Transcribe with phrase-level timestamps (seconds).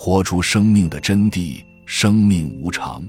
[0.00, 1.60] 活出生命的真谛。
[1.84, 3.02] 生命无常，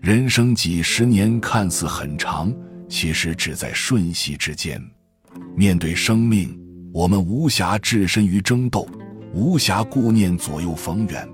[0.00, 2.50] 人生几十年看似很长，
[2.88, 4.82] 其实只在瞬息之间。
[5.54, 6.58] 面对生命，
[6.94, 8.88] 我们无暇置身于争斗，
[9.34, 11.28] 无暇顾念左右逢源，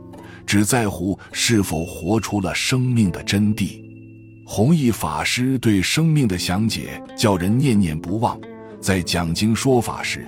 [0.45, 3.81] 只在乎是否活出了生命的真谛。
[4.45, 8.37] 弘一法师对生命的详解叫人念念不忘。
[8.81, 10.27] 在讲经说法时，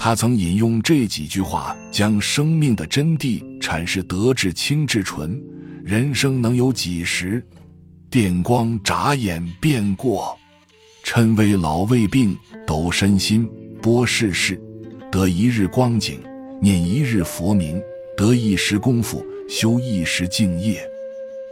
[0.00, 5.38] 他曾引用这几句话，将生命的真谛阐释得至清至纯。
[5.84, 7.44] 人生能有几时？
[8.08, 10.38] 电光眨眼便过。
[11.02, 13.50] 趁未老未病，抖身心，
[13.82, 14.60] 播世事，
[15.10, 16.20] 得一日光景，
[16.62, 17.82] 念一日佛名，
[18.16, 20.80] 得一时功夫，修一时敬业。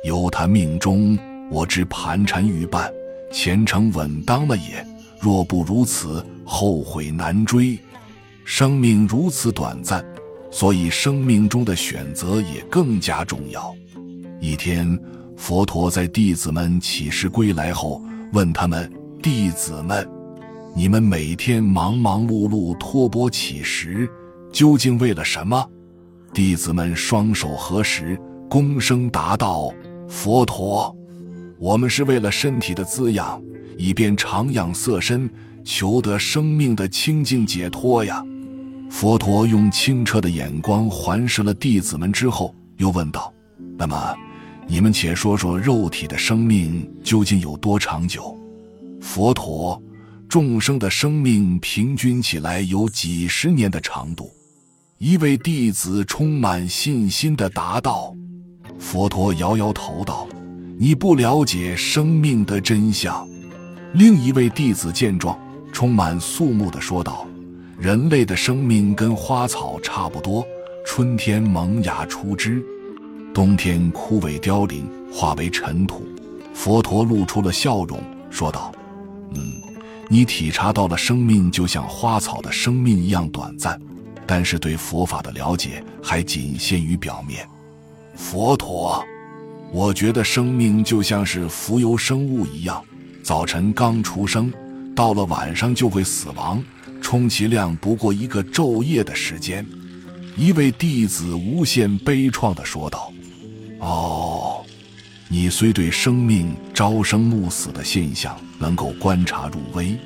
[0.05, 1.19] 由他命中，
[1.51, 2.93] 我知盘缠欲半，
[3.33, 4.87] 前程稳当了也。
[5.21, 7.77] 若不如此，后悔难追。
[8.49, 10.07] 生命如此短暂，
[10.53, 13.75] 所以生命中的选择也更加重要。
[14.41, 14.97] 一天，
[15.37, 18.01] 佛陀在弟子们起誓归来后，
[18.33, 18.89] 问他们
[19.21, 20.09] ：“弟子们，
[20.77, 24.09] 你们每天忙忙碌碌托钵乞食，
[24.53, 25.69] 究竟为了什么？”
[26.33, 28.17] 弟子们双手合十，
[28.49, 29.75] 躬声答道
[30.07, 30.97] ：“佛陀，
[31.59, 33.43] 我们是为了身体的滋养，
[33.77, 35.29] 以便长养色身，
[35.65, 38.23] 求得生命的清净解脱呀。”
[38.99, 43.31] 佛陀用清澈的眼光环视了弟子们之后，又问道
[43.77, 44.17] ：“那么？”
[44.67, 48.35] 你们且说说肉体的生命究竟有多长久？
[49.03, 49.79] 佛陀，
[50.31, 54.31] 众生的生命平均起来有几十年的长度。
[54.97, 58.15] 一位弟子充满信心地答道
[58.81, 60.27] ：“佛陀摇摇头道，
[60.79, 63.29] 你不了解生命的真相。”
[63.93, 65.39] 另一位弟子见状，
[65.71, 67.27] 充满肃穆地说道
[67.79, 70.47] ：“人类的生命跟花草差不多，
[70.87, 72.65] 春天萌芽出枝。”
[73.35, 76.09] 冬天枯萎凋零，化为尘土。
[76.55, 78.73] 佛陀露出了笑容，说道
[79.35, 79.53] ：“嗯，
[80.09, 83.79] 你体察到了生命就像花草的生命一样短暂，
[84.27, 87.47] 但是对佛法的了解还仅限于表面。
[88.15, 89.05] 佛陀，
[89.71, 92.83] 我觉得生命就像是浮游生物一样，
[93.23, 94.51] 早晨刚出生，
[94.95, 96.65] 到了晚上就会死亡，
[97.07, 99.65] 充其量不过一个昼夜的时间。”
[100.37, 103.13] 一位弟子无限悲怆地说道。
[103.79, 104.67] 哦，
[105.29, 109.97] 你虽对生命朝生暮死的现象能够观察入微，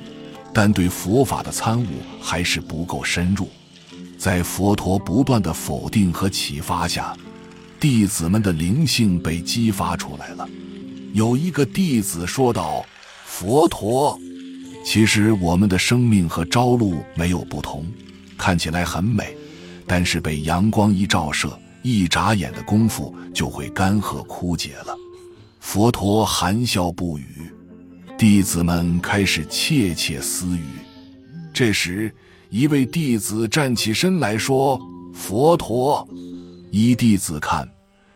[0.53, 1.87] 但对佛法的参悟
[2.21, 3.49] 还是不够深入。
[4.15, 7.17] 在佛陀不断的否定和启发下，
[7.79, 10.47] 弟子们的灵性被激发出来了。
[11.13, 12.85] 有一个弟子说道
[13.25, 14.19] ：“佛陀，
[14.83, 17.85] 其实我们的生命和朝露没有不同，
[18.37, 19.35] 看起来很美，
[19.87, 24.95] 但是被阳光一照射。”一眨眼的功夫就会干涸枯竭了。
[25.59, 27.51] 佛陀含笑不语，
[28.19, 30.61] 弟子们开始窃窃私语。
[31.51, 32.13] 这时，
[32.51, 34.79] 一位弟子站起身来说
[35.11, 36.07] ：“佛陀，
[36.69, 37.67] 依弟子看，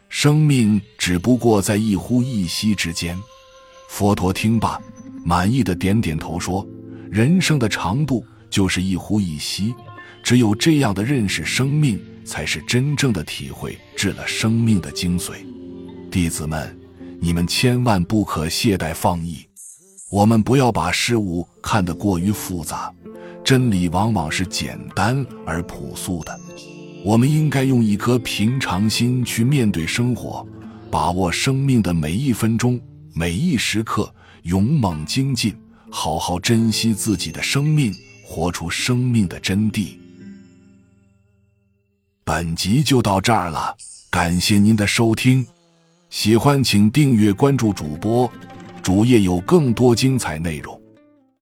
[0.09, 3.17] 生命只不过在一呼一吸之间。”
[3.89, 4.79] 佛陀听罢，
[5.25, 6.65] 满意的点点头说
[7.11, 9.75] ：“人生的长度就是一呼一吸，
[10.23, 15.33] 只有这样的认识生命。”才是真正的体会，治了生命的精髓。
[16.09, 16.75] 弟子们，
[17.19, 19.45] 你们千万不可懈怠放逸。
[20.09, 22.91] 我们不要把事物看得过于复杂，
[23.43, 26.35] 真理往往是简单而朴素的。
[27.03, 30.43] 我们应该用一颗平常心去面对生活，
[30.89, 32.81] 把握生命的每一分钟、
[33.13, 34.11] 每一时刻，
[34.45, 35.57] 勇猛精进，
[35.89, 37.91] 好好珍惜自己的生命，
[38.23, 39.97] 活出生命的真谛。
[42.23, 43.75] 本集就到这儿了，
[44.11, 45.43] 感谢您的收听，
[46.11, 48.31] 喜欢请订阅关注主播，
[48.83, 50.79] 主页有更多精彩内容。